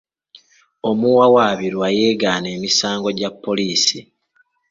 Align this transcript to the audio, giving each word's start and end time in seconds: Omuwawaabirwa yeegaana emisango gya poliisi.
Omuwawaabirwa 0.89 1.87
yeegaana 1.97 2.47
emisango 2.57 3.09
gya 3.17 3.29
poliisi. 3.43 3.99